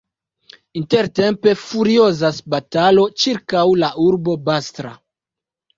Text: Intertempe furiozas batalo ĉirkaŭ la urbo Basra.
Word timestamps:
Intertempe 0.79 1.53
furiozas 1.65 2.41
batalo 2.55 3.07
ĉirkaŭ 3.25 3.69
la 3.85 3.95
urbo 4.09 4.41
Basra. 4.51 4.99